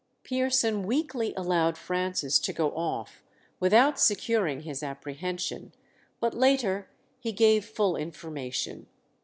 [0.23, 3.21] Pearson weakly allowed Francis to go off
[3.59, 5.75] without securing his apprehension,
[6.19, 6.89] but later
[7.19, 8.87] he gave full information.